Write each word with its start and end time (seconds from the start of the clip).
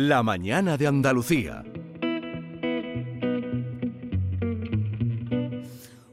La 0.00 0.22
mañana 0.22 0.76
de 0.76 0.86
Andalucía. 0.86 1.64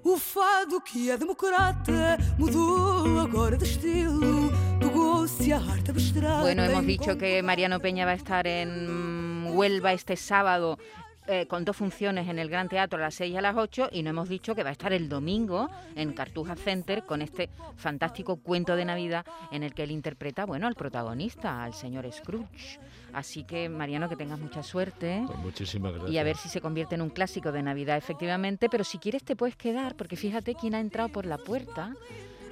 O 0.03 0.17
fado 0.17 0.81
que 0.81 1.11
é 1.11 1.17
democrata 1.19 2.17
mudou 2.39 3.19
agora 3.19 3.57
de 3.57 3.65
estilo, 3.65 4.49
pegou-se 4.79 5.53
a 5.53 5.57
arte 5.57 5.91
abstrata. 5.91 6.41
Bueno, 6.41 6.63
hemos 6.63 6.83
dicho 6.83 7.15
que 7.15 7.43
Mariano 7.43 7.79
Peña 7.79 8.05
va 8.05 8.13
a 8.13 8.15
estar 8.15 8.47
en 8.47 9.51
Huelva 9.53 9.93
este 9.93 10.15
sábado 10.15 10.79
eh, 11.27 11.47
con 11.47 11.65
dos 11.65 11.75
funciones 11.75 12.27
en 12.27 12.39
el 12.39 12.49
Gran 12.49 12.69
Teatro 12.69 12.99
a 12.99 13.01
las 13.01 13.15
6 13.15 13.33
y 13.33 13.37
a 13.37 13.41
las 13.41 13.55
8 13.55 13.89
y 13.91 14.03
no 14.03 14.11
hemos 14.11 14.29
dicho 14.29 14.53
que 14.53 14.63
va 14.63 14.69
a 14.69 14.73
estar 14.73 14.93
el 14.93 15.09
domingo 15.09 15.69
en 15.95 16.13
Cartuja 16.13 16.55
Center 16.55 17.03
con 17.03 17.21
este 17.21 17.49
fantástico 17.75 18.37
cuento 18.37 18.75
de 18.75 18.85
Navidad 18.85 19.25
en 19.51 19.63
el 19.63 19.73
que 19.73 19.83
él 19.83 19.91
interpreta, 19.91 20.45
bueno, 20.45 20.67
al 20.67 20.75
protagonista, 20.75 21.63
al 21.63 21.73
señor 21.73 22.11
Scrooge. 22.11 22.79
Así 23.13 23.43
que, 23.43 23.69
Mariano, 23.69 24.09
que 24.09 24.15
tengas 24.15 24.39
mucha 24.39 24.61
suerte. 24.61 25.23
Pues 25.25 25.39
muchísimas 25.39 25.93
gracias. 25.93 26.11
Y 26.11 26.17
a 26.17 26.23
ver 26.23 26.35
si 26.35 26.49
se 26.49 26.61
convierte 26.61 26.95
en 26.95 27.01
un 27.01 27.09
clásico 27.09 27.51
de 27.51 27.63
Navidad, 27.63 27.97
efectivamente. 27.97 28.69
Pero 28.69 28.83
si 28.83 28.97
quieres 28.97 29.23
te 29.23 29.35
puedes 29.35 29.55
quedar, 29.55 29.95
porque 29.95 30.17
fíjate 30.17 30.53
quién 30.53 30.75
ha 30.75 30.79
entrado 30.79 31.09
por 31.09 31.25
la 31.25 31.37
puerta. 31.37 31.95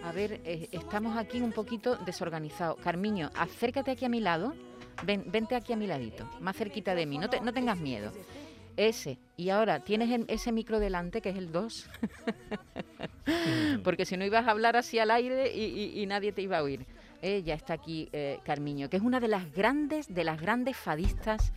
A 0.03 0.11
ver, 0.11 0.41
eh, 0.45 0.69
estamos 0.71 1.17
aquí 1.17 1.41
un 1.41 1.51
poquito 1.51 1.97
desorganizados. 1.97 2.77
Carmiño, 2.79 3.29
acércate 3.35 3.91
aquí 3.91 4.05
a 4.05 4.09
mi 4.09 4.19
lado. 4.19 4.53
Ven, 5.05 5.25
vente 5.27 5.55
aquí 5.55 5.73
a 5.73 5.75
mi 5.75 5.87
ladito, 5.87 6.29
más 6.39 6.55
cerquita 6.55 6.95
de 6.95 7.05
mí. 7.05 7.17
No, 7.17 7.29
te, 7.29 7.41
no 7.41 7.53
tengas 7.53 7.77
miedo. 7.77 8.11
Ese. 8.77 9.17
Y 9.37 9.49
ahora 9.49 9.79
tienes 9.81 10.09
el- 10.11 10.25
ese 10.27 10.51
micro 10.51 10.79
delante, 10.79 11.21
que 11.21 11.29
es 11.29 11.37
el 11.37 11.51
2. 11.51 11.87
Porque 13.83 14.05
si 14.05 14.17
no 14.17 14.25
ibas 14.25 14.47
a 14.47 14.51
hablar 14.51 14.75
así 14.75 14.99
al 14.99 15.11
aire 15.11 15.53
y, 15.53 15.63
y- 15.63 16.01
y 16.01 16.05
nadie 16.05 16.31
te 16.31 16.41
iba 16.41 16.57
a 16.57 16.63
oír. 16.63 16.85
Eh, 17.21 17.41
ya 17.43 17.53
está 17.53 17.73
aquí 17.73 18.09
eh, 18.11 18.39
Carmiño, 18.43 18.89
que 18.89 18.97
es 18.97 19.03
una 19.03 19.19
de 19.21 19.29
las 19.29 19.53
grandes, 19.53 20.13
de 20.13 20.23
las 20.25 20.41
grandes 20.41 20.75
fadistas 20.75 21.53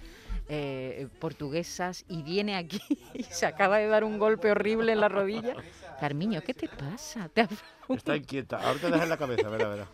eh, 0.48 1.08
portuguesas 1.18 2.04
y 2.08 2.22
viene 2.22 2.54
aquí 2.54 2.80
y 3.14 3.24
se 3.24 3.46
acaba 3.46 3.78
de 3.78 3.88
dar 3.88 4.04
un 4.04 4.18
golpe 4.18 4.50
horrible 4.50 4.92
en 4.92 5.00
la 5.00 5.08
rodilla. 5.08 5.54
Carmiño, 5.98 6.40
¿qué 6.42 6.54
te 6.54 6.68
pasa? 6.68 7.28
¿Te 7.30 7.48
Está 7.88 8.16
inquieta. 8.16 8.58
Ahora 8.58 8.78
te 8.80 8.90
dejas 8.90 9.08
la 9.08 9.16
cabeza, 9.16 9.48
verá, 9.48 9.68
verá. 9.68 9.88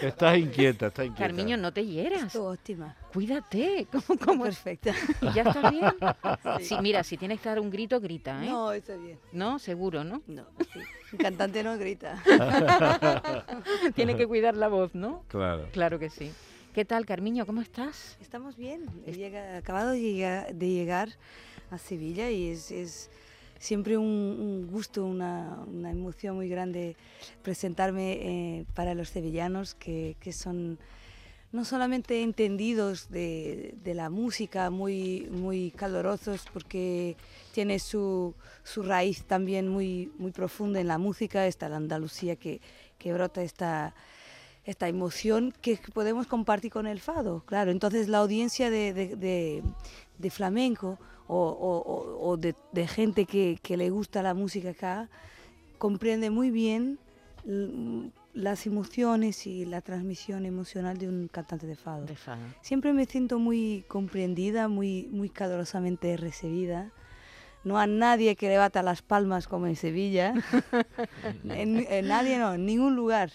Estás 0.00 0.36
inquieta, 0.38 0.88
está 0.88 1.04
inquieta. 1.04 1.28
Carmiño, 1.28 1.56
no 1.56 1.72
te 1.72 1.84
hieras. 1.84 2.24
Estoy 2.24 2.54
óptima. 2.54 2.96
Cuídate. 3.12 3.86
¿Cómo, 4.06 4.18
cómo? 4.18 4.44
Perfecta. 4.44 4.92
¿Ya 5.34 5.42
estás 5.42 5.70
bien? 5.70 5.84
Sí, 6.60 6.76
mira, 6.82 7.02
si 7.04 7.16
tienes 7.16 7.40
que 7.40 7.48
dar 7.48 7.60
un 7.60 7.70
grito, 7.70 8.00
grita, 8.00 8.44
¿eh? 8.44 8.48
No, 8.48 8.72
está 8.72 8.96
bien. 8.96 9.18
¿No? 9.32 9.58
Seguro, 9.58 10.04
¿no? 10.04 10.22
No, 10.26 10.44
sí. 10.72 10.78
Un 11.12 11.18
cantante 11.18 11.62
no 11.62 11.76
grita. 11.78 12.22
Tiene 13.94 14.16
que 14.16 14.26
cuidar 14.26 14.56
la 14.56 14.68
voz, 14.68 14.94
¿no? 14.94 15.24
Claro. 15.28 15.68
Claro 15.72 15.98
que 15.98 16.10
sí. 16.10 16.30
¿Qué 16.74 16.84
tal, 16.84 17.04
Carmiño? 17.06 17.44
¿Cómo 17.46 17.60
estás? 17.60 18.16
Estamos 18.20 18.56
bien. 18.56 18.86
He 19.06 19.12
llega- 19.12 19.56
acabado 19.58 19.90
de 19.90 20.00
llegar, 20.00 20.54
de 20.54 20.68
llegar 20.68 21.08
a 21.70 21.78
Sevilla 21.78 22.30
y 22.30 22.48
es, 22.50 22.70
es 22.70 23.10
siempre 23.62 23.96
un, 23.96 24.66
gusto, 24.68 25.06
una, 25.06 25.64
emoción 25.88 26.34
muy 26.34 26.48
grande 26.48 26.96
presentarme 27.42 28.12
eh, 28.14 28.66
para 28.74 28.94
los 28.94 29.10
sevillanos 29.10 29.76
que, 29.76 30.16
son 30.32 30.80
no 31.52 31.64
solamente 31.64 32.22
entendidos 32.22 33.08
de, 33.08 33.76
la 33.84 34.10
música, 34.10 34.68
muy, 34.70 35.28
muy 35.30 35.70
calorosos 35.70 36.44
porque 36.52 37.16
tiene 37.52 37.78
su, 37.78 38.34
su 38.64 38.82
raíz 38.82 39.22
también 39.26 39.68
muy, 39.68 40.10
muy 40.18 40.32
profunda 40.32 40.80
en 40.80 40.88
la 40.88 40.98
música, 40.98 41.46
está 41.46 41.68
la 41.68 41.76
Andalucía 41.76 42.34
que, 42.34 42.60
que 42.98 43.12
brota 43.12 43.44
esta, 43.44 43.94
esta 44.64 44.88
emoción 44.88 45.54
que 45.62 45.78
podemos 45.94 46.26
compartir 46.26 46.72
con 46.72 46.88
el 46.88 46.98
fado, 46.98 47.44
claro. 47.46 47.70
Entonces 47.70 48.08
la 48.08 48.18
audiencia 48.18 48.70
de- 48.70 48.92
de- 48.92 49.62
de 50.18 50.30
flamenco 50.30 50.98
o, 51.32 51.48
o- 51.68 51.82
o- 51.94 52.28
o 52.30 52.36
de, 52.36 52.54
de 52.72 52.86
gente 52.86 53.24
que, 53.24 53.58
que 53.62 53.76
le 53.76 53.90
gusta 53.90 54.22
la 54.22 54.34
música 54.34 54.70
acá 54.70 55.08
comprende 55.78 56.30
muy 56.30 56.50
bien 56.50 56.98
las 58.34 58.66
emociones 58.66 59.46
y 59.46 59.64
la 59.64 59.80
transmisión 59.80 60.46
emocional 60.46 60.96
de 60.98 61.08
un 61.08 61.28
cantante 61.28 61.66
de 61.66 61.74
fado. 61.76 62.04
De 62.06 62.16
fado. 62.16 62.40
Siempre 62.62 62.92
me 62.92 63.04
siento 63.06 63.38
muy 63.38 63.84
comprendida, 63.88 64.68
muy, 64.68 65.08
muy 65.10 65.28
calurosamente 65.28 66.16
recibida. 66.16 66.90
No 67.64 67.78
hay 67.78 67.90
nadie 67.90 68.36
que 68.36 68.48
le 68.48 68.58
bata 68.58 68.82
las 68.82 69.02
palmas 69.02 69.46
como 69.48 69.66
en 69.66 69.76
Sevilla. 69.76 70.34
en, 71.44 71.84
en 71.88 72.08
nadie, 72.08 72.38
no, 72.38 72.54
en 72.54 72.64
ningún 72.66 72.94
lugar. 72.96 73.30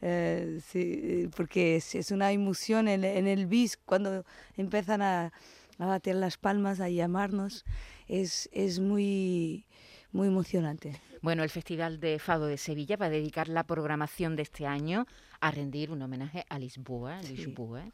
Eh, 0.00 0.60
sí, 0.64 1.28
porque 1.36 1.76
es, 1.76 1.94
es 1.96 2.10
una 2.12 2.30
emoción 2.32 2.86
en, 2.88 3.04
en 3.04 3.26
el 3.26 3.46
bis 3.46 3.76
cuando 3.76 4.24
empiezan 4.56 5.02
a, 5.02 5.32
a 5.78 5.86
bater 5.86 6.16
las 6.16 6.36
palmas, 6.36 6.80
a 6.80 6.88
llamarnos. 6.88 7.64
Es, 8.08 8.48
es 8.52 8.80
muy, 8.80 9.66
muy 10.12 10.28
emocionante. 10.28 11.00
Bueno, 11.22 11.42
el 11.42 11.50
Festival 11.50 12.00
de 12.00 12.18
Fado 12.18 12.46
de 12.46 12.56
Sevilla 12.58 12.96
va 12.96 13.06
a 13.06 13.10
dedicar 13.10 13.48
la 13.48 13.64
programación 13.64 14.36
de 14.36 14.42
este 14.42 14.66
año 14.66 15.06
a 15.40 15.50
rendir 15.50 15.90
un 15.90 16.02
homenaje 16.02 16.44
a 16.48 16.58
Lisboa, 16.58 17.22
Sí. 17.22 17.36
Lisboa, 17.36 17.84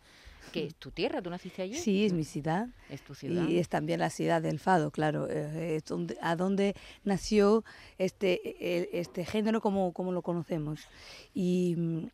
que 0.52 0.66
es 0.66 0.74
tu 0.76 0.90
tierra, 0.90 1.20
¿tú 1.22 1.30
naciste 1.30 1.62
allí? 1.62 1.74
Sí, 1.74 2.04
es 2.04 2.12
mi 2.12 2.22
ciudad. 2.24 2.68
Es 2.90 3.02
tu 3.02 3.14
ciudad. 3.14 3.48
Y 3.48 3.58
es 3.58 3.68
también 3.68 4.00
la 4.00 4.10
ciudad 4.10 4.42
del 4.42 4.58
fado, 4.58 4.90
claro, 4.90 5.26
eh, 5.28 5.76
es 5.76 5.84
donde, 5.86 6.16
a 6.20 6.36
donde 6.36 6.74
nació 7.02 7.64
este, 7.98 8.76
el- 8.78 8.88
este 8.92 9.24
género 9.24 9.60
como, 9.62 9.92
como 9.92 10.12
lo 10.12 10.20
conocemos. 10.22 10.86
Y, 11.32 11.74
mm, 11.76 12.06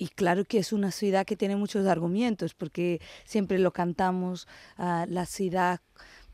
y 0.00 0.08
claro 0.08 0.46
que 0.46 0.56
es 0.58 0.72
una 0.72 0.92
ciudad 0.92 1.26
que 1.26 1.36
tiene 1.36 1.56
muchos 1.56 1.86
argumentos, 1.86 2.54
porque 2.54 3.02
siempre 3.26 3.58
lo 3.58 3.70
cantamos, 3.70 4.48
ah, 4.78 5.04
la 5.06 5.26
ciudad, 5.26 5.80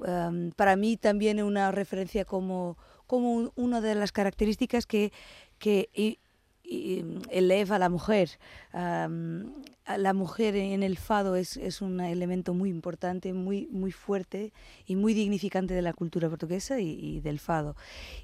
am, 0.06 0.52
para 0.54 0.76
mí 0.76 0.96
también 0.96 1.38
es 1.40 1.44
una 1.44 1.72
referencia 1.72 2.24
como, 2.24 2.78
como 3.08 3.32
un- 3.32 3.50
una 3.56 3.80
de 3.80 3.96
las 3.96 4.12
características 4.12 4.86
que, 4.86 5.12
que 5.58 5.88
i- 5.94 6.20
i- 6.62 7.04
eleva 7.30 7.74
a 7.76 7.78
la 7.80 7.88
mujer. 7.88 8.38
Am, 8.72 9.52
a 9.84 9.98
la 9.98 10.12
mujer 10.12 10.54
en 10.56 10.82
el 10.82 10.96
fado 10.96 11.36
es, 11.36 11.56
es 11.56 11.80
un 11.80 12.00
elemento 12.00 12.54
muy 12.54 12.70
importante, 12.70 13.32
muy, 13.32 13.68
muy 13.70 13.92
fuerte 13.92 14.52
y 14.86 14.96
muy 14.96 15.12
dignificante 15.14 15.74
de 15.74 15.82
la 15.82 15.92
cultura 15.92 16.28
portuguesa 16.28 16.78
y, 16.80 16.90
y 17.00 17.20
del 17.20 17.38
fado. 17.38 17.76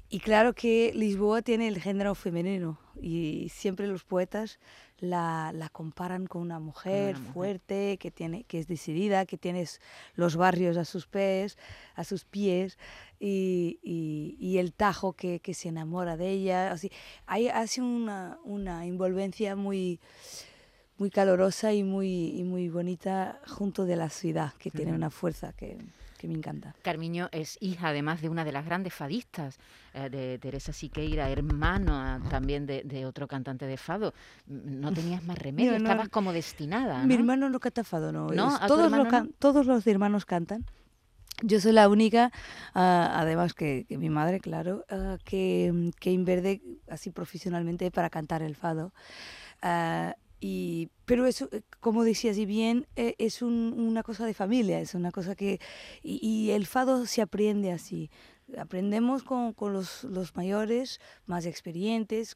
Y 0.09 0.19
claro 0.19 0.53
que 0.53 0.91
Lisboa 0.93 1.41
tiene 1.41 1.67
el 1.69 1.79
género 1.81 2.15
femenino 2.15 2.79
y 3.01 3.47
siempre 3.49 3.87
los 3.87 4.03
poetas 4.03 4.59
la, 5.03 5.51
la 5.53 5.67
comparan 5.67 6.27
con 6.27 6.41
una 6.41 6.59
mujer, 6.59 7.17
mujer. 7.17 7.33
fuerte, 7.33 7.97
que, 7.99 8.09
tiene, 8.09 8.45
que 8.45 8.57
es 8.59 8.67
decidida, 8.67 9.25
que 9.25 9.37
tiene 9.37 9.65
los 10.15 10.37
barrios 10.37 10.77
a 10.77 10.85
sus 10.85 11.07
pies, 11.07 11.57
a 11.95 12.05
sus 12.05 12.23
pies 12.23 12.77
y, 13.19 13.79
y- 13.83 14.37
y 14.39 14.59
el 14.59 14.71
tajo 14.73 15.11
que, 15.11 15.41
que 15.41 15.53
se 15.53 15.67
enamora 15.69 16.15
de 16.15 16.29
ella. 16.29 16.71
Así, 16.71 16.89
hay 17.25 17.49
hace 17.49 17.81
una, 17.81 18.39
una 18.45 18.85
envolvencia 18.85 19.55
muy 19.57 19.99
muy 20.97 21.09
calorosa 21.09 21.73
y 21.73 21.83
muy, 21.83 22.27
y 22.39 22.43
muy 22.43 22.69
bonita 22.69 23.41
junto 23.47 23.83
de 23.85 23.95
la 23.95 24.09
ciudad, 24.09 24.53
que 24.53 24.69
tiene 24.71 24.91
una 24.93 25.09
fuerza 25.09 25.51
que, 25.51 25.77
que 26.23 26.27
me 26.29 26.35
encanta. 26.35 26.73
Carmiño 26.83 27.27
es 27.33 27.57
hija 27.59 27.89
además 27.89 28.21
de 28.21 28.29
una 28.29 28.45
de 28.45 28.53
las 28.53 28.63
grandes 28.65 28.93
fadistas, 28.93 29.57
eh, 29.93 30.09
de 30.09 30.39
Teresa 30.39 30.71
Siqueira, 30.71 31.29
hermana 31.29 32.21
también 32.29 32.65
de, 32.65 32.81
de 32.85 33.05
otro 33.05 33.27
cantante 33.27 33.65
de 33.65 33.75
fado. 33.75 34.13
Mm, 34.47 34.79
No 34.79 34.93
tenías 34.93 35.21
más 35.25 35.37
remedio, 35.37 35.71
Mira, 35.73 35.79
no- 35.79 35.89
estabas 35.89 36.07
como 36.07 36.31
destinada. 36.31 37.03
Mi 37.03 37.15
¿no? 37.15 37.19
hermano 37.19 37.49
no 37.49 37.59
canta 37.59 37.83
fado, 37.83 38.13
no. 38.13 38.29
¿No? 38.29 38.47
es- 38.47 38.55
¿A 38.55 38.59
tu 38.61 38.67
todos, 38.67 38.85
hermano 38.85 39.03
lo 39.03 39.09
can- 39.09 39.33
todos 39.37 39.65
los 39.65 39.85
hermanos 39.85 40.25
cantan. 40.25 40.65
Yo 41.41 41.59
soy 41.59 41.73
la 41.73 41.89
única, 41.89 42.31
ah, 42.73 43.11
además 43.15 43.53
que, 43.53 43.85
que 43.89 43.97
mi 43.97 44.09
madre, 44.09 44.39
claro, 44.39 44.85
ah, 44.89 45.17
que, 45.25 45.91
que 45.99 46.11
inverde 46.11 46.61
así 46.89 47.11
profesionalmente 47.11 47.91
para 47.91 48.09
cantar 48.09 48.41
el 48.43 48.55
fado. 48.55 48.93
Ah, 49.61 50.15
y, 50.45 50.89
pero 51.05 51.25
eso, 51.25 51.47
eh, 51.53 51.61
como 51.79 52.03
decías 52.03 52.37
y 52.37 52.45
bien, 52.45 52.85
eh, 52.97 53.15
es 53.17 53.41
un- 53.41 53.73
una 53.77 54.03
cosa 54.03 54.25
de 54.25 54.33
familia, 54.33 54.79
es 54.81 54.93
una 54.93 55.11
cosa 55.11 55.35
que... 55.35 55.59
Y, 56.01 56.19
y 56.27 56.51
el 56.51 56.65
fado 56.65 57.05
se 57.05 57.21
aprende 57.21 57.71
así. 57.71 58.09
Aprendemos 58.57 59.23
con, 59.23 59.53
con 59.53 59.71
los, 59.71 60.03
los 60.03 60.35
mayores, 60.35 60.99
más 61.25 61.45
experientes, 61.45 62.35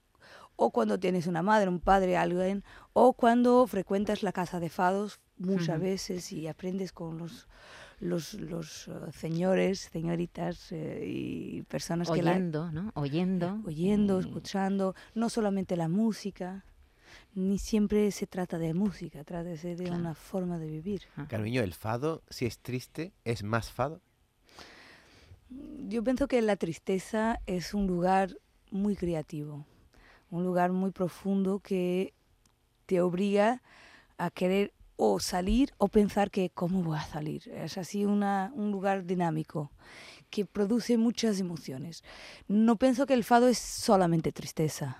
o 0.56 0.72
cuando 0.72 0.98
tienes 0.98 1.28
una 1.28 1.42
madre, 1.44 1.70
un 1.70 1.80
padre, 1.82 2.16
alguien, 2.18 2.64
o 2.94 3.12
cuando 3.14 3.68
frecuentas 3.68 4.24
la 4.24 4.32
casa 4.32 4.60
de 4.60 4.70
fados 4.70 5.20
muchas 5.38 5.76
Ujú. 5.78 5.84
veces 5.84 6.32
y 6.32 6.48
aprendes 6.48 6.92
con 6.94 7.18
los 7.18 7.48
los, 8.00 8.36
los 8.36 8.88
eh, 8.90 8.92
señores, 9.12 9.90
señoritas 9.92 10.72
eh, 10.72 11.04
y 11.08 11.64
personas 11.64 12.10
que 12.12 12.22
la, 12.22 12.32
Oyendo, 12.34 12.72
¿no? 12.72 12.92
Oyendo. 12.94 13.60
oyendo, 13.66 14.18
Mm. 14.18 14.20
escuchando, 14.20 14.94
no 15.16 15.30
solamente 15.30 15.76
la 15.76 15.88
música, 15.90 16.64
ni 17.34 17.58
siempre 17.60 18.12
se 18.12 18.28
trata 18.28 18.58
de 18.58 18.74
música, 18.74 19.24
trata 19.24 19.44
de, 19.44 19.58
de 19.58 19.84
Claro. 19.84 20.00
una 20.00 20.16
forma 20.16 20.58
de 20.58 20.68
vivir. 20.68 21.04
Carmiño, 21.28 21.62
el 21.62 21.74
fado, 21.74 22.24
si 22.30 22.46
es 22.46 22.60
triste, 22.60 23.14
es 23.26 23.44
más 23.44 23.72
fado. 23.72 24.02
Yo 25.88 26.04
pienso 26.04 26.28
que 26.28 26.42
la 26.42 26.56
tristeza 26.58 27.40
es 27.46 27.74
un 27.74 27.88
lugar 27.88 28.38
muy 28.72 28.96
creativo, 28.96 29.66
un 30.30 30.44
lugar 30.44 30.72
muy 30.74 30.92
profundo 30.92 31.60
que 31.60 32.14
te 32.86 33.00
obliga 33.02 33.62
a 34.18 34.30
querer 34.30 34.74
o 34.98 35.20
salir 35.20 35.74
o 35.78 35.88
pensar 35.88 36.32
que 36.32 36.50
cómo 36.50 36.82
voy 36.84 36.98
a 36.98 37.04
salir. 37.04 37.48
Es 37.50 37.78
así 37.78 38.04
una, 38.04 38.52
un 38.56 38.72
lugar 38.72 39.06
dinámico 39.06 39.72
que 40.30 40.44
produce 40.46 40.98
muchas 40.98 41.40
emociones. 41.40 42.04
No 42.50 42.76
pienso 42.76 43.06
que 43.06 43.14
el 43.14 43.24
fado 43.24 43.48
es 43.48 43.58
solamente 43.58 44.34
tristeza, 44.34 44.98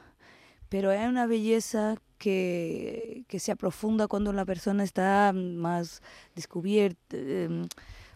pero 0.70 0.92
hay 0.92 1.06
una 1.06 1.26
belleza 1.28 1.96
que, 2.18 3.24
que 3.28 3.40
se 3.40 3.52
aprofunda 3.52 4.08
cuando 4.08 4.34
la 4.34 4.46
persona 4.46 4.84
está 4.84 5.32
más 5.34 6.02
descubierta, 6.36 7.18
em, 7.18 7.68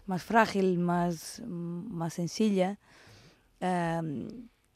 más 0.06 0.22
frágil, 0.22 0.78
más, 0.78 1.42
más 1.46 2.14
sencilla. 2.14 2.78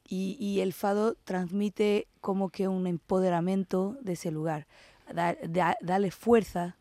Y, 0.08 0.61
el 0.61 0.73
fado 0.73 1.17
transmite 1.25 2.06
como 2.20 2.50
que 2.50 2.69
un 2.69 2.87
empoderamiento 2.87 3.96
de 4.02 4.12
ese 4.12 4.31
lugar, 4.31 4.67
da, 5.12 5.37
da, 5.49 5.76
darle 5.81 6.12
fuerza 6.12 6.76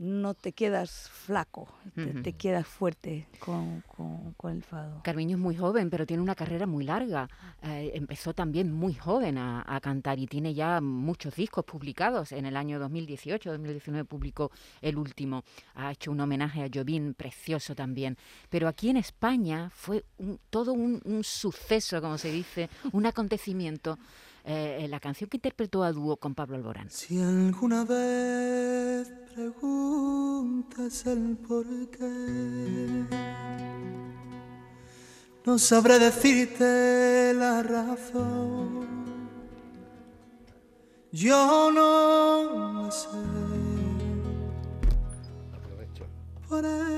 no 0.00 0.32
te 0.32 0.52
quedas 0.52 1.10
flaco, 1.10 1.68
te, 1.94 2.32
quedas 2.32 2.66
fuerte 2.66 3.28
con, 3.38 3.84
el 4.44 4.62
fado. 4.62 5.02
Carmiño 5.02 5.36
es 5.36 5.42
muy 5.42 5.54
joven, 5.54 5.90
pero 5.90 6.06
tiene 6.06 6.22
una 6.22 6.34
carrera 6.34 6.64
muy 6.64 6.84
larga. 6.84 7.28
Eh, 7.62 7.90
empezó 7.92 8.32
también 8.32 8.72
muy 8.72 8.94
joven 8.94 9.36
a, 9.36 9.78
cantar 9.82 10.18
y 10.18 10.26
tiene 10.26 10.54
ya 10.54 10.80
muchos 10.80 11.36
discos 11.36 11.66
publicados. 11.66 12.32
En 12.32 12.46
el 12.46 12.56
año 12.56 12.78
2018, 12.78 13.50
2019 13.50 14.06
publicó 14.06 14.50
el 14.80 14.96
último. 14.96 15.44
Ha 15.74 15.92
hecho 15.92 16.10
un 16.12 16.20
homenaje 16.20 16.64
a 16.64 16.70
Jobim 16.72 17.12
precioso 17.12 17.74
también. 17.74 18.16
Pero 18.48 18.68
aquí 18.68 18.88
en 18.88 18.96
España 18.96 19.68
fue 19.68 20.06
todo 20.48 20.72
un, 20.72 21.02
un 21.04 21.22
suceso, 21.22 22.00
como 22.00 22.16
se 22.16 22.32
dice, 22.32 22.70
un 22.92 23.04
acontecimiento 23.06 23.98
eh, 24.44 24.86
la 24.88 25.00
canción 25.00 25.28
que 25.28 25.36
interpretó 25.36 25.82
a 25.82 25.92
dúo 25.92 26.16
con 26.16 26.34
Pablo 26.34 26.56
Alborán. 26.56 26.90
Si 26.90 27.20
alguna 27.20 27.84
vez 27.84 29.12
preguntas 29.34 31.06
el 31.06 31.36
por 31.36 31.66
qué, 31.90 33.04
no 35.44 35.58
sabré 35.58 35.98
decirte 35.98 37.32
la 37.34 37.62
razón. 37.62 38.88
Yo 41.12 41.70
no 41.72 42.72
lo 42.72 42.90
sé. 42.90 43.08
Aprovecho. 45.52 46.06
Por 46.48 46.64
eso 46.64 46.89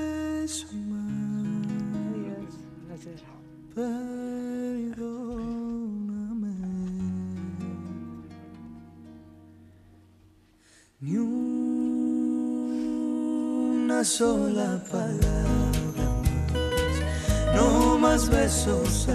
no 18.13 18.19
más 18.19 18.29
besos 18.29 19.07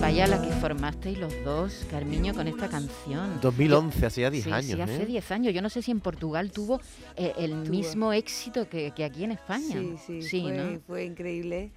Vaya 0.00 0.26
la 0.26 0.42
que 0.42 0.50
formasteis 0.50 1.18
los 1.18 1.32
dos, 1.44 1.86
Carmiño, 1.88 2.34
con 2.34 2.48
esta 2.48 2.68
canción. 2.68 3.38
2011, 3.40 4.06
hacía 4.06 4.30
10 4.30 4.46
años. 4.48 4.76
Sí, 4.76 4.80
hace 4.80 5.06
10 5.06 5.30
¿eh? 5.30 5.34
años. 5.34 5.54
Yo 5.54 5.62
no 5.62 5.68
sé 5.68 5.82
si 5.82 5.90
en 5.90 6.00
Portugal 6.00 6.50
tuvo 6.50 6.80
eh, 7.16 7.32
el 7.36 7.54
mismo 7.54 8.12
éxito 8.12 8.68
que, 8.68 8.92
aquí 9.04 9.24
en 9.24 9.32
España. 9.32 9.80
Sí, 10.04 10.22
sí, 10.22 10.80
fue, 10.86 11.04
increíble. 11.04 11.70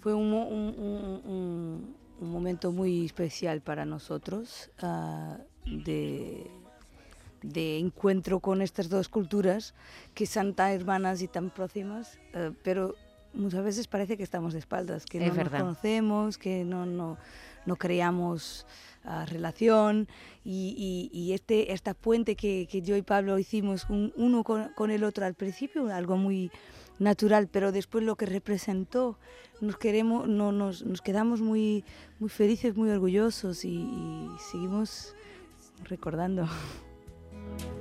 Fue 0.00 0.12
un, 0.12 0.32
un, 0.34 1.94
momento 2.20 2.72
muy 2.72 3.06
especial 3.06 3.62
para 3.62 3.86
nosotros 3.86 4.70
uh, 4.82 5.36
de 5.64 6.50
de 7.42 7.78
encuentro 7.78 8.40
con 8.40 8.60
estas 8.60 8.88
dos 8.88 9.08
culturas 9.08 9.74
que 10.14 10.26
son 10.26 10.54
tan 10.54 10.72
hermanas 10.72 11.22
y 11.22 11.28
tan 11.28 11.50
próximas, 11.50 12.18
eh, 12.34 12.50
pero 12.64 12.96
muchas 13.36 13.62
veces 13.64 13.86
parece 13.86 14.16
que 14.16 14.22
estamos 14.22 14.52
de 14.52 14.58
espaldas, 14.58 15.06
que 15.06 15.20
no 15.20 15.34
nos 15.34 15.48
conocemos, 15.48 16.38
que 16.38 16.64
no, 16.64 16.86
no, 16.86 17.18
no 17.66 17.76
creamos 17.76 18.66
uh, 19.04 19.26
relación 19.26 20.08
y, 20.44 21.10
y, 21.12 21.32
este, 21.32 21.72
esta 21.72 21.94
puente 21.94 22.34
que, 22.34 22.66
que, 22.70 22.82
yo 22.82 22.96
y 22.96 23.02
Pablo 23.02 23.38
hicimos 23.38 23.86
uno 23.88 24.44
con, 24.44 24.70
con, 24.74 24.90
el 24.90 25.04
otro 25.04 25.26
al 25.26 25.34
principio, 25.34 25.88
algo 25.92 26.16
muy 26.16 26.50
natural, 26.98 27.48
pero 27.48 27.72
después 27.72 28.04
lo 28.04 28.16
que 28.16 28.26
representó, 28.26 29.18
nos, 29.60 29.76
queremos, 29.76 30.28
no, 30.28 30.52
nos, 30.52 30.84
nos 30.84 31.02
quedamos 31.02 31.40
muy, 31.40 31.84
muy 32.18 32.30
felices, 32.30 32.76
muy 32.76 32.90
orgullosos 32.90 33.64
y, 33.64 33.74
y 33.74 34.28
seguimos 34.50 35.14
recordando. 35.84 36.48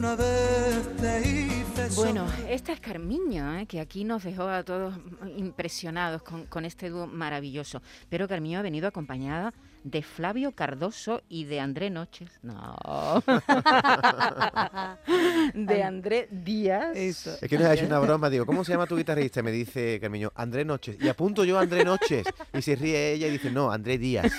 vez 0.00 1.94
Bueno, 1.94 2.26
esta 2.48 2.72
es 2.72 2.80
Carmiño, 2.80 3.58
¿eh? 3.58 3.66
que 3.66 3.80
aquí 3.80 4.04
nos 4.04 4.24
dejó 4.24 4.44
a 4.48 4.62
todos 4.62 4.94
impresionados 5.36 6.22
con, 6.22 6.46
con 6.46 6.64
este 6.64 6.88
dúo 6.88 7.06
maravilloso. 7.06 7.82
Pero 8.08 8.26
Carmiño 8.26 8.58
ha 8.58 8.62
venido 8.62 8.88
acompañada 8.88 9.52
de 9.84 10.02
Flavio 10.02 10.52
Cardoso 10.52 11.22
y 11.28 11.44
de 11.44 11.60
André 11.60 11.90
Noches. 11.90 12.30
No. 12.42 13.22
de 15.54 15.82
André 15.82 16.28
Díaz. 16.30 16.96
Es 16.96 17.38
que 17.48 17.58
nos 17.58 17.66
ha 17.66 17.74
hecho 17.74 17.86
una 17.86 17.98
broma, 17.98 18.30
digo, 18.30 18.46
¿cómo 18.46 18.64
se 18.64 18.72
llama 18.72 18.86
tu 18.86 18.96
guitarrista? 18.96 19.42
Me 19.42 19.52
dice 19.52 19.98
Carmiño, 20.00 20.32
André 20.34 20.64
Noches. 20.64 20.96
Y 21.00 21.08
apunto 21.08 21.44
yo 21.44 21.58
a 21.58 21.62
André 21.62 21.84
Noches. 21.84 22.26
Y 22.52 22.62
se 22.62 22.76
ríe 22.76 23.12
ella 23.12 23.28
y 23.28 23.32
dice, 23.32 23.50
no, 23.50 23.70
André 23.70 23.98
Díaz. 23.98 24.32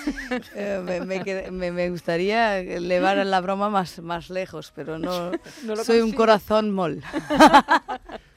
Eh, 0.55 1.49
me, 1.51 1.71
me, 1.71 1.89
gustaría 1.89 2.61
llevar 2.61 3.25
la 3.25 3.41
broma 3.41 3.69
más, 3.69 3.99
más 3.99 4.29
lejos, 4.29 4.71
pero 4.75 4.97
no, 4.97 5.31
soy 5.83 6.01
un 6.01 6.11
corazón 6.11 6.71
mol. 6.71 7.01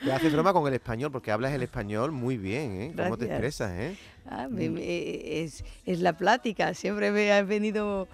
Te 0.05 0.13
haces 0.13 0.33
broma 0.33 0.53
con 0.53 0.67
el 0.69 0.75
español, 0.75 1.11
porque 1.11 1.31
hablas 1.31 1.53
el 1.53 1.63
español 1.63 2.13
muy 2.13 2.37
bien, 2.37 2.81
¿eh? 2.81 2.93
¿Cómo 2.95 3.17
te 3.17 3.25
expresas, 3.25 3.71
eh? 3.73 3.97
Ah, 4.27 4.49
es, 4.59 5.65
es, 5.85 6.01
la 6.01 6.17
plática, 6.17 6.73
siempre 6.73 7.11
me 7.11 7.31
ha 7.31 7.43
venido 7.43 8.09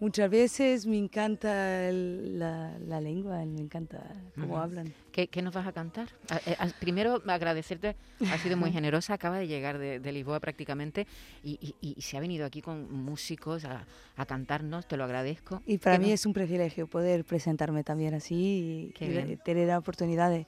muchas 0.00 0.28
veces, 0.28 0.86
me 0.86 0.98
encanta 0.98 1.90
la, 1.92 2.76
la, 2.78 3.00
lengua, 3.00 3.44
me 3.44 3.60
encanta 3.60 4.02
cómo 4.34 4.58
hablan. 4.58 4.92
¿Qué, 5.12 5.28
¿Qué, 5.28 5.40
nos 5.40 5.54
vas 5.54 5.66
a 5.66 5.72
cantar? 5.72 6.08
Eh, 6.46 6.56
primero, 6.80 7.22
agradecerte, 7.26 7.94
ha 8.28 8.38
sido 8.38 8.56
muy 8.56 8.72
generosa, 8.72 9.14
acaba 9.14 9.38
de 9.38 9.46
llegar 9.46 9.78
de, 9.78 10.12
Lisboa 10.12 10.40
prácticamente 10.40 11.06
y, 11.44 11.74
y, 11.80 11.94
y, 11.96 12.02
se 12.02 12.16
ha 12.16 12.20
venido 12.20 12.44
aquí 12.44 12.60
con 12.60 12.92
músicos 12.92 13.64
a, 13.64 13.86
a 14.16 14.26
cantarnos, 14.26 14.86
te 14.86 14.96
lo 14.96 15.04
agradezco. 15.04 15.62
Y 15.64 15.78
para 15.78 15.98
mí 15.98 16.12
es 16.12 16.26
un 16.26 16.32
privilegio 16.32 16.88
poder 16.88 17.24
presentarme 17.24 17.84
también 17.84 18.14
así 18.14 18.92
y, 18.94 19.36
tener 19.44 19.68
la 19.68 19.78
oportunidad 19.78 20.30
de, 20.30 20.46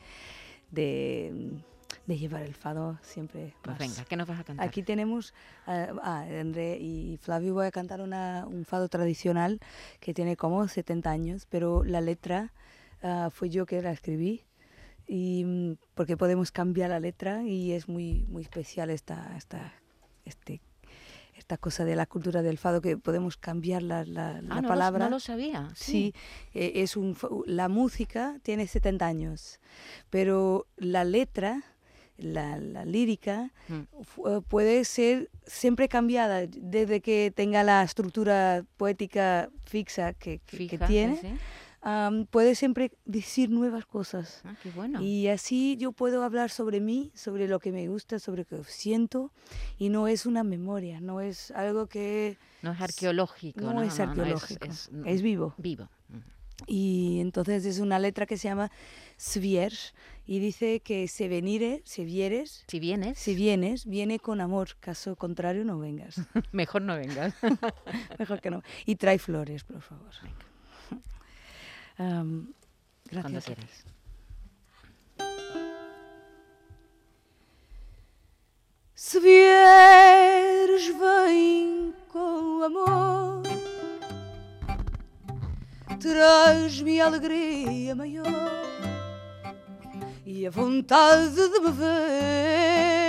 de 0.71 1.63
de 2.07 2.19
llevar 2.19 2.43
el 2.43 2.55
fado 2.55 2.99
siempre. 3.03 3.55
Pues 3.63 3.79
venga, 3.79 4.05
¿qué 4.05 4.17
nos 4.17 4.29
vas 4.29 4.41
a 4.41 4.45
cantar? 4.45 4.67
Aquí 4.67 4.83
tenemos 4.83 5.33
a 5.67 5.89
ah, 6.03 6.27
André 6.41 6.79
y 6.79 7.19
Flavio 7.19 7.55
voy 7.55 7.67
a 7.67 7.71
cantar 7.71 8.01
una, 8.01 8.47
un 8.47 8.65
fado 8.65 8.89
tradicional 8.89 9.61
que 10.01 10.13
tiene 10.13 10.37
como 10.37 10.67
70 10.67 11.11
años, 11.11 11.47
pero 11.49 11.85
la 11.85 12.01
letra 12.01 12.53
uh, 13.03 13.31
fue 13.31 13.49
yo 13.49 13.67
que 13.67 13.81
la 13.81 13.93
escribí 13.93 14.45
y 15.07 15.45
mm, 15.45 15.77
porque 15.95 16.17
podemos 16.17 16.51
cambiar 16.51 16.91
la 16.91 17.01
letra 17.01 17.43
y 17.43 17.73
es 17.73 17.89
muy 17.89 18.25
muy 18.29 18.43
especial 18.43 18.91
esta 18.91 19.35
esta 19.37 19.75
este 20.25 20.61
esta 21.45 21.59
cosa 21.59 21.85
de 21.85 21.95
la 21.95 22.07
cultura 22.07 22.41
del 22.41 22.57
fado 22.57 22.81
que 22.81 22.97
podemos 22.97 23.37
cambiar 23.37 23.83
la, 23.83 24.07
la, 24.07 24.41
ah, 24.49 24.63
no 24.63 24.67
palabra. 24.67 25.05
Lo, 25.05 25.11
no 25.11 25.17
lo 25.17 25.21
sabía. 25.21 25.69
Sí, 25.75 26.15
eh, 26.55 26.73
es 26.77 26.97
un, 26.97 27.15
la 27.45 27.69
música 27.69 28.39
tiene 28.43 28.67
70 28.67 29.07
años, 29.07 29.61
pero 30.09 30.67
la 30.79 31.05
letra 31.05 31.63
la, 32.17 32.57
lírica 32.87 33.51
mm. 33.69 33.75
eh, 33.75 34.41
puede 34.49 34.87
ser 34.87 35.29
siempre 35.45 35.87
cambiada 35.87 36.47
desde 36.47 37.03
que 37.03 37.31
tenga 37.37 37.63
la 37.63 37.83
estructura 37.83 38.65
poética 38.79 39.51
fixa 39.67 40.15
que, 40.15 40.41
tiene. 40.87 41.39
Puede 42.31 42.55
siempre 42.55 42.93
decir 43.05 43.51
nuevas 43.51 43.85
cosas. 43.85 44.41
Ah, 44.45 44.55
qué 44.63 44.71
bueno. 44.71 45.03
Y 45.03 45.29
así 45.29 45.77
yo 45.77 45.93
puedo 45.93 46.23
hablar 46.23 46.51
sobre 46.51 46.81
mí, 46.81 47.13
sobre 47.15 47.47
lo 47.47 47.61
que 47.61 47.73
me 47.73 47.89
gusta, 47.89 48.19
sobre 48.19 48.47
lo 48.51 48.65
que 48.65 48.71
siento, 48.71 49.33
y 49.79 49.91
no 49.91 50.09
es 50.09 50.25
una 50.25 50.45
memoria, 50.45 51.01
no 51.01 51.21
es 51.21 51.51
algo 51.51 51.87
que... 51.87 52.39
No 52.63 52.73
es 52.73 52.81
arqueológico. 52.81 53.61
No, 53.61 53.83
es 53.83 54.01
arqueológico, 54.01 54.69
es, 55.05 55.23
vivo. 55.23 55.55
Vivo. 55.59 55.89
Y 56.67 57.19
entonces 57.21 57.67
es 57.67 57.81
una 57.81 57.99
letra 57.99 58.27
que 58.27 58.39
se 58.39 58.49
llama 58.49 58.71
Svier 59.19 59.73
y 60.27 60.39
dice 60.39 60.81
que 60.81 61.09
se 61.09 61.29
venire, 61.29 61.83
si 61.85 62.05
vieres, 62.05 62.65
si 62.69 62.81
vienes, 62.81 63.19
si 63.19 63.35
vienes, 63.35 63.85
viene 63.85 64.19
con 64.19 64.41
amor, 64.41 64.77
caso 64.81 65.17
contrario 65.17 65.65
no 65.65 65.79
vengas. 65.79 66.23
Mejor 66.53 66.83
no 66.83 66.97
vengas. 66.97 67.35
Mejor 68.19 68.41
que 68.41 68.51
no. 68.51 68.63
Y 68.87 68.97
trae 68.97 69.19
flores, 69.19 69.65
por 69.65 69.83
favor. 69.83 70.13
Um, 71.99 72.47
gracias. 73.11 73.85
Se 78.95 79.21
vieres, 79.21 80.87
vem 80.89 81.95
com 82.09 82.63
amor, 82.63 83.43
terás-me 86.01 87.01
alegria 87.01 87.95
maior 87.95 88.25
e 90.27 90.47
a 90.47 90.51
vontade 90.51 91.35
de 91.35 91.61
me 91.61 91.71
ver. 91.71 93.04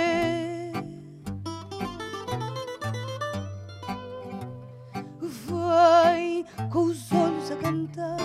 Com 6.76 6.84
os 6.88 7.10
olhos 7.10 7.50
a 7.50 7.56
cantar, 7.56 8.18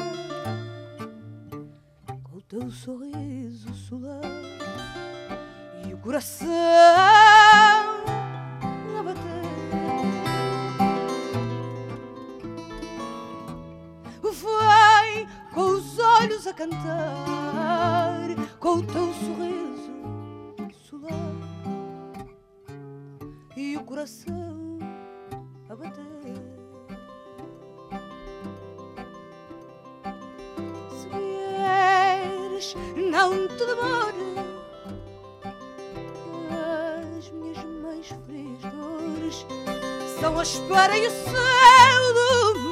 com 2.21 2.35
o 2.35 2.41
teu 2.41 2.69
sorriso 2.69 3.73
solar 3.73 4.19
e 5.87 5.93
o 5.93 5.97
coração 5.99 6.49
a 8.99 9.03
bater. 9.05 9.21
Vem 14.21 15.27
com 15.53 15.61
os 15.61 15.97
olhos 15.97 16.45
a 16.45 16.53
cantar, 16.53 18.35
com 18.59 18.79
o 18.79 18.83
teu 18.83 19.13
sorriso 19.13 19.93
solar 20.89 21.15
e 23.55 23.77
o 23.77 23.83
coração 23.85 24.40
são 40.19 40.37
a 40.37 40.43
espera 40.43 40.97
e 40.97 41.07
o 41.07 41.11
céu 41.11 42.13
do 42.13 42.59
mundo. 42.59 42.70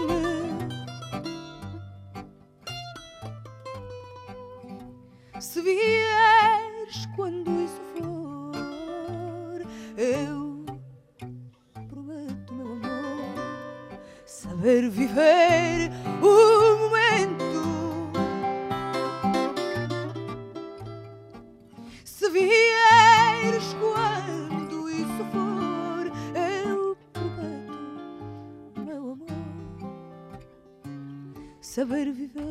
Saber 31.70 32.12
viver 32.12 32.42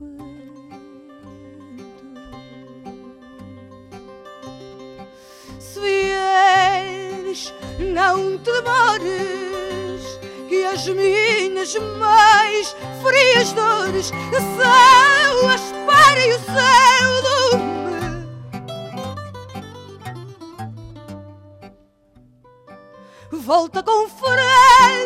o 0.00 0.04
momento. 0.16 0.64
Se 5.58 5.78
vieres, 5.78 7.52
não 7.92 8.38
te 8.38 8.50
demores, 8.50 10.18
que 10.48 10.64
as 10.64 10.88
minhas 10.88 11.74
mais 11.98 12.74
frias 13.02 13.52
dores 13.52 14.06
são 14.06 15.48
a 15.50 15.54
espera 15.54 16.26
e 16.26 16.32
o 16.32 16.40
céu 16.40 17.22
do. 23.30 23.36
Volta 23.42 23.82
com 23.82 24.08
frências 24.08 24.99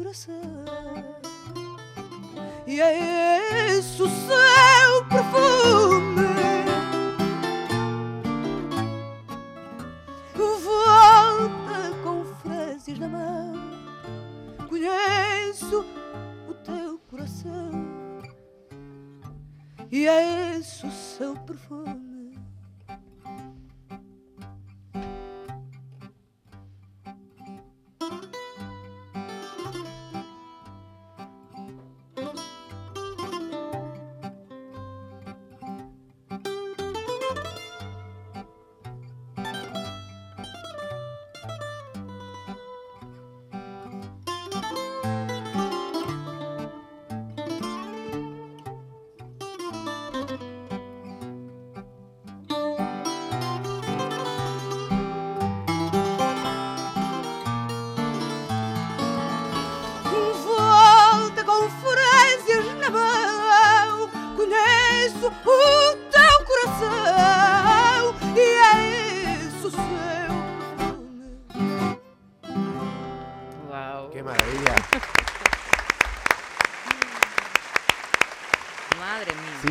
coração. 0.00 0.34
E 2.66 2.80
é 2.80 3.76
esse 3.76 4.02
o 4.02 4.08
seu 4.08 5.04
perfume. 5.10 5.49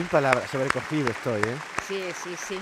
Palabras, 0.10 0.50
sobrecogido 0.50 1.10
estoy, 1.10 1.42
¿eh? 1.42 1.58
Sí, 1.88 2.02
sí, 2.24 2.36
sí. 2.36 2.58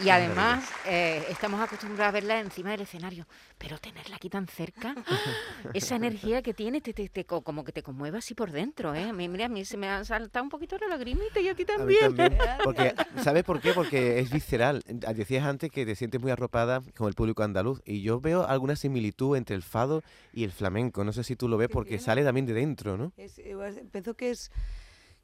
Y 0.00 0.10
además 0.10 0.64
eh, 0.86 1.24
estamos 1.28 1.60
acostumbrados 1.60 2.10
a 2.10 2.12
verla 2.12 2.38
encima 2.38 2.70
del 2.70 2.82
escenario, 2.82 3.26
pero 3.58 3.78
tenerla 3.78 4.14
aquí 4.14 4.30
tan 4.30 4.46
cerca, 4.46 4.94
esa 5.74 5.96
energía 5.96 6.40
que 6.40 6.54
tiene, 6.54 6.80
te, 6.80 6.92
te- 6.92 7.08
te 7.08 7.24
co- 7.24 7.42
como 7.42 7.64
que 7.64 7.72
te 7.72 7.82
conmueve 7.82 8.18
así 8.18 8.34
por 8.34 8.52
dentro, 8.52 8.94
¿eh? 8.94 9.08
A 9.08 9.12
mí, 9.12 9.28
Mira, 9.28 9.46
a 9.46 9.48
mí 9.48 9.64
se 9.64 9.76
me 9.76 9.88
ha 9.88 10.04
saltado 10.04 10.44
un 10.44 10.50
poquito 10.50 10.76
la 10.78 10.86
lagrimita 10.86 11.40
y 11.40 11.48
a 11.48 11.54
ti 11.56 11.64
A 11.76 11.84
mí 11.84 11.94
también. 12.00 12.38
Porque, 12.62 12.94
¿Sabes 13.22 13.42
por 13.42 13.60
qué? 13.60 13.74
Porque 13.74 14.20
es 14.20 14.30
visceral. 14.30 14.82
Ah, 15.06 15.12
Decías 15.12 15.44
antes 15.44 15.70
que 15.72 15.84
te 15.84 15.96
sientes 15.96 16.20
muy 16.20 16.30
arropada 16.30 16.80
con 16.96 17.08
el 17.08 17.14
público 17.14 17.42
andaluz 17.42 17.80
y 17.84 18.02
yo 18.02 18.20
veo 18.20 18.46
alguna 18.46 18.76
similitud 18.76 19.36
entre 19.36 19.56
el 19.56 19.62
fado 19.62 20.02
y 20.32 20.44
el 20.44 20.52
flamenco. 20.52 21.02
No 21.02 21.12
sé 21.12 21.24
si 21.24 21.34
tú 21.34 21.48
lo 21.48 21.56
ves 21.56 21.68
¿Qué 21.68 21.72
porque 21.72 21.98
sale 21.98 22.22
también 22.22 22.46
de 22.46 22.52
dentro, 22.54 22.96
¿no? 22.96 23.12
Es, 23.16 23.38
eh, 23.40 23.56
pienso 23.90 24.14
que 24.14 24.30
es, 24.30 24.52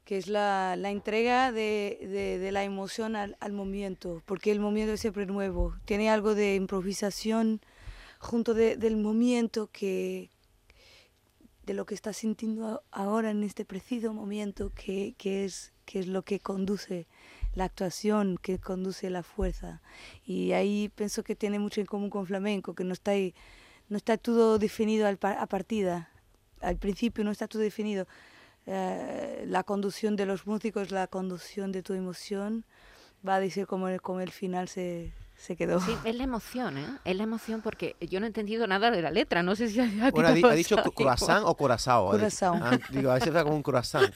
que 0.05 0.17
es 0.17 0.27
la, 0.27 0.75
la 0.77 0.91
entrega 0.91 1.51
de, 1.51 2.37
de- 2.39 2.51
la 2.51 2.63
emoción 2.63 3.15
al, 3.15 3.35
al 3.39 3.51
movimiento, 3.53 4.21
porque 4.25 4.51
el 4.51 4.59
movimiento 4.59 4.93
es 4.93 5.01
siempre 5.01 5.25
nuevo. 5.25 5.75
Tiene 5.85 6.09
algo 6.09 6.35
de 6.35 6.55
improvisación 6.55 7.59
junto 8.19 8.53
de- 8.53 8.77
del 8.77 8.97
movimiento 8.97 9.69
que 9.71 10.29
de 11.65 11.73
lo 11.73 11.87
que 11.87 11.95
estás 11.95 12.17
sintiendo 12.17 12.83
ahora 12.91 13.31
en 13.31 13.41
este 13.43 13.65
preciso 13.65 14.13
momento, 14.13 14.71
que, 14.75 15.15
que 15.17 15.45
es, 15.45 15.73
que 15.85 15.97
es 15.99 16.05
lo 16.07 16.21
que 16.21 16.39
conduce 16.39 17.07
la 17.55 17.63
actuación, 17.65 18.37
que 18.39 18.59
conduce 18.59 19.09
la 19.09 19.23
fuerza. 19.23 19.81
Y 20.23 20.51
ahí 20.51 20.91
pienso 20.93 21.23
que 21.23 21.35
tiene 21.35 21.57
mucho 21.57 21.81
en 21.81 21.87
común 21.87 22.11
con 22.11 22.27
flamenco, 22.27 22.75
que 22.75 22.83
no 22.83 22.93
está, 22.93 23.13
no 23.89 23.97
está 23.97 24.17
todo 24.17 24.59
definido 24.59 25.07
a 25.07 25.45
partida. 25.47 26.11
Al 26.61 26.77
principio 26.77 27.23
no 27.23 27.31
está 27.31 27.47
todo 27.47 27.63
definido. 27.63 28.05
Eh, 28.67 29.45
la 29.47 29.63
conducción 29.63 30.15
de 30.15 30.25
los 30.25 30.47
músicos, 30.47 30.91
la 30.91 31.07
conducción 31.07 31.71
de 31.71 31.83
tu 31.83 31.93
emoción, 31.93 32.65
va 33.27 33.35
a 33.35 33.39
decir 33.39 33.67
cómo 33.67 33.87
cómo 34.01 34.19
el 34.21 34.31
final 34.31 34.67
se, 34.67 35.13
se 35.37 35.55
quedó. 35.55 35.79
Sí, 35.79 35.95
es 36.05 36.15
la 36.15 36.23
emoción, 36.23 36.77
¿eh? 36.77 36.85
Es 37.03 37.15
la 37.15 37.23
emoción 37.23 37.61
porque 37.61 37.95
yo 37.99 38.19
no 38.19 38.25
he 38.25 38.27
entendido 38.27 38.65
nada 38.67 38.89
de 38.91 39.01
la 39.01 39.11
letra. 39.11 39.43
No 39.43 39.55
sé 39.55 39.67
si 39.69 39.79
a, 39.79 39.83
a 39.83 39.87
ti 39.87 40.11
Bueno, 40.11 40.29
ha, 40.29 40.33
te 40.33 40.55
dicho 40.55 40.75
croissant 40.95 41.43
o 41.45 41.55
corazao. 41.55 42.09
Ha 42.11 42.17
dicho- 42.17 42.19
Corazao. 42.19 42.55
Ah, 42.61 42.79
digo, 42.89 43.11
a 43.11 43.15
veces 43.15 43.29
era 43.29 43.43
como 43.43 43.55
un 43.55 43.63
croissant. 43.63 44.13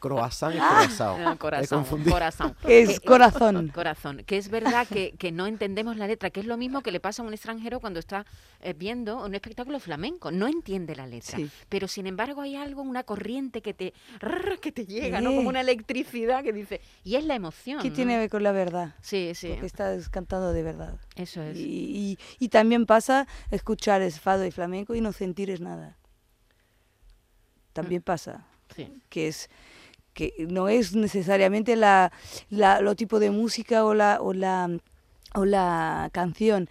Croissant 0.00 0.54
es 0.54 0.60
corazao. 0.62 1.16
Ah, 1.24 1.36
corazón, 1.36 1.78
confundido. 1.80 2.12
corazón. 2.12 2.56
Es 2.64 3.00
Que- 3.00 3.06
corazón. 3.06 3.68
Corazón, 3.74 4.22
que 4.26 4.38
es 4.38 4.48
verdad 4.48 4.86
que, 4.88 5.12
que 5.18 5.30
no 5.32 5.46
entendemos 5.46 5.96
la 5.96 6.06
letra, 6.06 6.30
que 6.30 6.40
es 6.40 6.46
lo 6.46 6.56
mismo 6.56 6.80
que 6.82 6.90
le 6.90 7.00
pasa 7.00 7.22
a 7.22 7.26
un 7.26 7.32
extranjero 7.32 7.78
cuando 7.80 7.98
está 8.00 8.24
eh, 8.60 8.72
viendo 8.72 9.24
un 9.24 9.34
espectáculo 9.34 9.78
flamenco, 9.80 10.30
no 10.30 10.46
entiende 10.48 10.96
la 10.96 11.06
letra, 11.06 11.36
Sí. 11.38 11.50
pero 11.68 11.86
sin 11.88 12.06
embargo 12.06 12.40
hay 12.40 12.56
algo, 12.56 12.82
una 12.82 13.02
corriente 13.04 13.60
que 13.62 13.74
te 13.74 13.92
rrr, 14.20 14.58
que 14.60 14.72
te 14.72 14.86
llega, 14.86 15.20
¿no? 15.20 15.30
Como 15.34 15.48
una 15.48 15.60
electricidad 15.60 16.42
que 16.42 16.52
dice, 16.52 16.80
y 17.04 17.16
es 17.16 17.24
la 17.24 17.34
emoción. 17.34 17.80
¿Qué 17.82 17.90
¿no? 17.90 17.94
tiene 17.94 18.14
que 18.14 18.18
ver 18.20 18.30
con 18.30 18.42
la 18.42 18.52
verdad? 18.52 18.94
Sí, 19.00 19.32
sí, 19.34 19.48
Porque 19.48 19.66
estás 19.66 20.08
cantando 20.08 20.52
de 20.52 20.61
verdad. 20.62 20.98
eso 21.16 21.42
es. 21.42 21.56
Y, 21.58 21.62
y- 21.62 22.18
y 22.38 22.48
también 22.48 22.86
pasa 22.86 23.26
escuchar 23.50 24.02
es 24.02 24.20
fado 24.20 24.44
y 24.46 24.50
flamenco 24.50 24.94
y 24.94 25.00
no 25.00 25.12
sentir 25.12 25.50
es 25.50 25.60
nada. 25.60 25.96
también 27.72 28.02
pasa, 28.02 28.46
Sí. 28.76 29.00
que 29.08 29.28
es 29.28 29.48
que 30.12 30.34
no 30.50 30.68
es 30.68 30.94
necesariamente 30.94 31.74
la, 31.74 32.12
la- 32.50 32.82
lo 32.82 32.94
tipo 32.96 33.18
de 33.18 33.30
música 33.30 33.86
o 33.86 33.94
la, 33.94 34.20
o 34.20 34.34
la, 34.34 34.68
o 35.34 35.46
la 35.46 36.10
canción, 36.12 36.68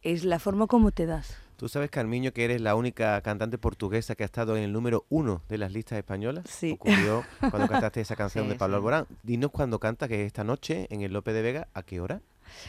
es 0.00 0.24
la 0.24 0.38
forma 0.38 0.66
como 0.66 0.90
te 0.90 1.04
das. 1.04 1.36
¿Tú 1.60 1.68
sabes, 1.68 1.90
Carmiño, 1.90 2.32
que 2.32 2.46
eres 2.46 2.62
la 2.62 2.74
única 2.74 3.20
cantante 3.20 3.58
portuguesa 3.58 4.14
que 4.14 4.22
ha 4.22 4.24
estado 4.24 4.56
en 4.56 4.62
el 4.62 4.72
número 4.72 5.04
uno 5.10 5.42
de 5.46 5.58
las 5.58 5.70
listas 5.72 5.98
españolas? 5.98 6.46
Sí. 6.48 6.72
Ocurrió 6.72 7.22
cuando 7.50 7.68
cantaste 7.68 8.00
esa 8.00 8.16
canción 8.16 8.46
Sí, 8.46 8.52
de 8.52 8.56
Pablo 8.56 8.76
sí. 8.76 8.78
Alborán. 8.78 9.06
Dinos 9.24 9.50
cuando 9.50 9.78
canta, 9.78 10.08
que 10.08 10.22
es 10.22 10.26
esta 10.26 10.42
noche 10.42 10.86
en 10.88 11.02
el 11.02 11.12
Lope 11.12 11.34
de 11.34 11.42
Vega, 11.42 11.68
¿a 11.74 11.82
qué 11.82 12.00
hora? 12.00 12.22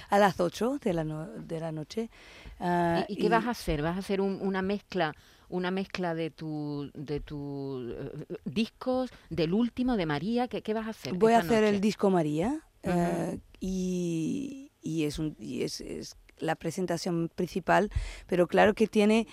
A 0.10 0.20
las 0.20 0.42
8 0.42 0.78
de 0.84 0.92
la, 0.94 1.06
no- 1.06 1.26
de 1.26 1.60
la 1.62 1.72
noche. 1.72 2.10
ah, 2.60 3.06
¿Y, 3.08 3.14
y 3.14 3.16
qué 3.16 3.30
vas 3.30 3.46
a 3.46 3.52
hacer? 3.52 3.82
¿Vas 3.82 3.96
a 3.96 4.00
hacer 4.00 4.20
un- 4.20 4.40
una 4.42 4.62
mezcla 4.62 5.16
una 5.48 5.72
mezcla 5.72 6.14
de 6.14 6.30
tu 6.30 6.92
de 6.94 7.22
tus 7.22 7.94
discos, 8.44 9.10
del 9.30 9.54
último, 9.54 9.96
de 9.96 10.06
María? 10.06 10.50
¿Qué, 10.50 10.62
qué 10.62 10.74
vas 10.74 10.88
a 10.88 10.90
hacer? 10.90 11.14
Voy 11.14 11.32
a 11.32 11.40
hacer 11.40 11.64
el 11.64 11.80
disco 11.80 12.10
María 12.10 12.60
eh, 12.84 13.40
y, 13.62 14.72
y 14.82 15.04
es, 15.06 15.18
un, 15.18 15.36
y 15.40 15.64
es, 15.64 15.80
es 15.82 16.16
la 16.42 16.56
presentación 16.56 17.30
principal, 17.34 17.90
pero 18.28 18.48
claro 18.48 18.74
que 18.74 18.88
tiene 18.88 19.28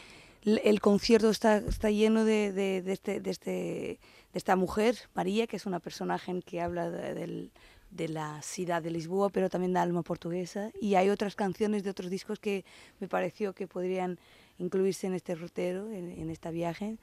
el 0.45 0.81
concierto 0.81 1.31
está, 1.31 1.59
está 1.59 1.91
lleno 1.91 2.25
de, 2.25 2.53
de, 2.53 2.81
de 2.81 2.93
este, 2.93 3.21
de, 3.21 3.31
este, 3.31 3.51
de 3.51 3.99
esta 4.35 4.55
mujer, 4.57 4.97
María, 5.15 5.47
que 5.47 5.57
es 5.57 5.67
una 5.67 5.81
personaje 5.81 6.33
que 6.47 6.61
habla 6.61 6.89
de, 6.91 7.15
del- 7.15 7.51
de 7.91 8.07
la 8.09 8.41
ciudad 8.43 8.83
de 8.83 8.91
Lisboa, 8.91 9.31
pero 9.31 9.49
también 9.49 9.73
de 9.73 9.81
alma 9.81 10.03
portuguesa. 10.03 10.71
Y 10.81 10.95
hay 10.95 11.09
otras 11.09 11.35
canciones 11.35 11.83
de 11.83 11.91
otros 11.91 12.11
discos 12.11 12.39
que 12.39 12.65
me 13.01 13.09
pareció 13.09 13.55
que 13.55 13.67
podrían 13.67 14.19
incluirse 14.59 15.07
en 15.07 15.15
este 15.15 15.35
rutero, 15.35 15.91
en, 15.91 16.11
en 16.11 16.29
esta 16.31 16.51
viaje. 16.51 16.99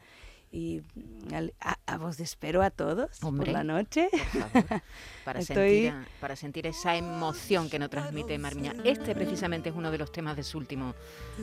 Y 0.56 0.82
a, 1.60 1.76
a 1.86 1.98
vos 1.98 2.18
espero 2.22 2.62
a 2.64 2.70
todos 2.70 3.22
Hombre. 3.24 3.48
por 3.52 3.54
la 3.54 3.64
noche. 3.66 4.08
Por 4.12 4.20
favor, 4.52 4.82
para, 5.26 5.40
Estoy- 5.42 5.84
sentir, 5.90 5.94
para 6.22 6.36
sentir 6.38 6.66
esa 6.68 6.96
emoción 6.96 7.70
que 7.70 7.78
nos 7.78 7.90
transmite 7.90 8.38
Marmiña. 8.38 8.74
Este 8.86 9.14
precisamente 9.16 9.68
es 9.70 9.76
uno 9.76 9.92
de 9.92 9.98
los 9.98 10.14
temas 10.14 10.38
de 10.38 10.44
su 10.44 10.58
último 10.58 10.96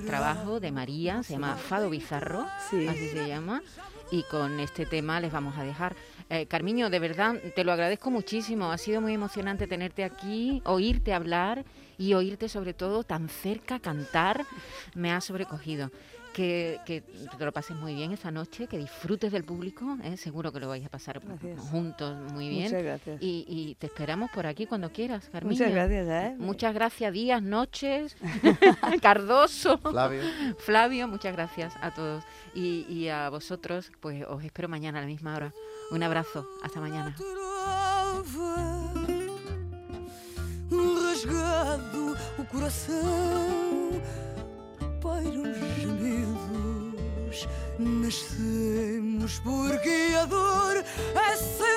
trabajo 0.06 0.60
de 0.60 0.72
María, 0.72 1.22
se 1.22 1.34
llama 1.34 1.56
Fado 1.56 1.90
Bizarro, 1.90 2.46
Sí. 2.70 2.88
así 2.88 3.08
se 3.10 3.28
llama, 3.28 3.62
y 4.10 4.22
con 4.30 4.58
este 4.60 4.86
tema 4.86 5.20
les 5.20 5.30
vamos 5.30 5.58
a 5.58 5.62
dejar. 5.64 5.94
Eh, 6.30 6.46
Carmiño, 6.46 6.88
de 6.88 6.98
verdad, 6.98 7.34
te 7.54 7.64
lo 7.64 7.72
agradezco 7.72 8.10
muchísimo, 8.10 8.72
ha 8.72 8.78
sido 8.78 9.02
muy 9.02 9.12
emocionante 9.12 9.66
tenerte 9.66 10.04
aquí, 10.04 10.62
oírte 10.64 11.12
hablar 11.12 11.66
y 11.98 12.14
oírte 12.14 12.48
sobre 12.48 12.72
todo 12.72 13.04
tan 13.04 13.28
cerca 13.28 13.78
cantar, 13.78 14.46
me 14.94 15.12
ha 15.12 15.20
sobrecogido. 15.20 15.90
Que, 16.32 16.80
que 16.86 17.02
te 17.02 17.44
lo 17.44 17.52
pases 17.52 17.76
muy 17.76 17.94
bien 17.94 18.12
esta 18.12 18.30
noche, 18.30 18.66
que 18.66 18.78
disfrutes 18.78 19.30
del 19.32 19.44
público, 19.44 19.98
¿eh? 20.02 20.16
seguro 20.16 20.50
que 20.50 20.60
lo 20.60 20.68
vais 20.68 20.84
a 20.84 20.88
pasar 20.88 21.20
Gracias. 21.20 21.60
juntos 21.60 22.16
muy 22.32 22.48
bien. 22.48 22.64
Muchas 22.64 22.82
gracias. 22.82 23.22
Y, 23.22 23.44
y 23.46 23.74
te 23.74 23.86
esperamos 23.86 24.30
por 24.30 24.46
aquí 24.46 24.66
cuando 24.66 24.90
quieras, 24.90 25.28
Carmiño. 25.30 25.58
Muchas 25.58 25.72
gracias, 25.74 26.08
¿eh? 26.08 26.34
Muchas 26.38 26.74
gracias, 26.74 27.12
días, 27.12 27.42
noches, 27.42 28.16
Cardoso, 29.02 29.76
Flavio. 29.78 30.22
Flavio, 30.58 31.08
muchas 31.08 31.34
gracias 31.34 31.74
a 31.82 31.92
todos. 31.92 32.24
Y, 32.54 32.86
y 32.88 33.08
a 33.08 33.28
vosotros, 33.28 33.92
pues 34.00 34.24
os 34.26 34.42
espero 34.42 34.68
mañana 34.68 34.98
a 34.98 35.02
la 35.02 35.08
misma 35.08 35.36
hora. 35.36 35.52
Un 35.90 36.02
abrazo, 36.02 36.46
hasta 36.62 36.80
mañana. 36.80 37.14
rasgado 40.70 42.16
o 42.38 42.44
coração 42.46 43.81
Nascemos 47.82 49.40
porque 49.40 50.14
a 50.20 50.24
dor 50.26 50.76
é 50.76 51.36
sempre. 51.36 51.71